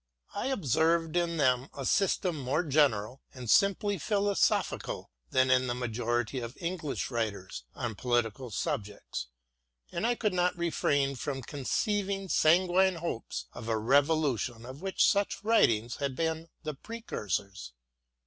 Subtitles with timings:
[0.33, 6.39] I observed in them a system more general and simply philosophical than in the majority
[6.39, 9.27] of English writers on political subjects,
[9.91, 15.43] and I could not refrain from conceiving sanguine hopes of a revolution of which such
[15.43, 17.73] writings had been the precursors.